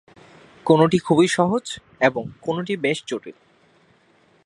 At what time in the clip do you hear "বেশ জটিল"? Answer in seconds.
2.77-3.37